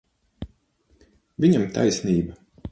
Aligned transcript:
Viņam 1.47 1.69
taisnība. 1.79 2.43